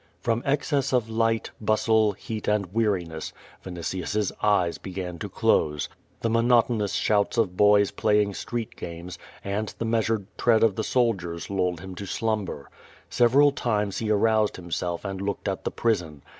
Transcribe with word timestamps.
From 0.19 0.41
excess 0.47 0.93
of 0.93 1.09
light, 1.11 1.51
bustle, 1.61 2.13
heat 2.13 2.47
and 2.47 2.73
weariness, 2.73 3.31
Vinitius's 3.63 4.31
eyes 4.41 4.79
began 4.79 5.19
to 5.19 5.29
dose. 5.29 5.89
The 6.21 6.29
monotonous 6.31 6.93
shouts 6.93 7.37
of 7.37 7.55
boys 7.55 7.91
playing 7.91 8.33
street 8.33 8.75
games, 8.75 9.19
and 9.43 9.67
the 9.77 9.85
measured 9.85 10.25
tread 10.39 10.63
of 10.63 10.75
the 10.75 10.83
soldiers 10.83 11.51
lulled 11.51 11.81
him 11.81 11.93
to 11.93 12.07
slumber. 12.07 12.71
Several 13.11 13.51
times 13.51 13.99
he 13.99 14.09
aroused 14.09 14.55
himself 14.55 15.05
and 15.05 15.21
looked 15.21 15.47
at 15.47 15.65
the 15.65 15.71
prison. 15.71 16.23